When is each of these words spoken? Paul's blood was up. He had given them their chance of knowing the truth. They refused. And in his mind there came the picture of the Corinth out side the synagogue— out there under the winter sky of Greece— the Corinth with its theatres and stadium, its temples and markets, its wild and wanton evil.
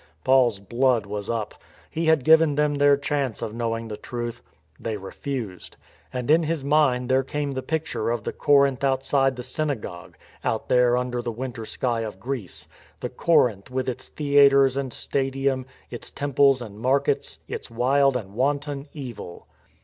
Paul's 0.23 0.59
blood 0.59 1.05
was 1.05 1.29
up. 1.29 1.61
He 1.91 2.05
had 2.07 2.23
given 2.23 2.55
them 2.55 2.73
their 2.73 2.97
chance 2.97 3.43
of 3.43 3.53
knowing 3.53 3.87
the 3.87 3.97
truth. 3.97 4.41
They 4.79 4.97
refused. 4.97 5.77
And 6.11 6.31
in 6.31 6.41
his 6.41 6.63
mind 6.63 7.07
there 7.07 7.21
came 7.21 7.51
the 7.51 7.61
picture 7.61 8.09
of 8.09 8.23
the 8.23 8.33
Corinth 8.33 8.83
out 8.83 9.05
side 9.05 9.35
the 9.35 9.43
synagogue— 9.43 10.17
out 10.43 10.69
there 10.69 10.97
under 10.97 11.21
the 11.21 11.31
winter 11.31 11.65
sky 11.67 11.99
of 11.99 12.19
Greece— 12.19 12.67
the 13.01 13.09
Corinth 13.09 13.69
with 13.69 13.87
its 13.87 14.09
theatres 14.09 14.75
and 14.75 14.91
stadium, 14.91 15.67
its 15.91 16.09
temples 16.09 16.63
and 16.63 16.79
markets, 16.79 17.37
its 17.47 17.69
wild 17.69 18.17
and 18.17 18.33
wanton 18.33 18.87
evil. 18.93 19.45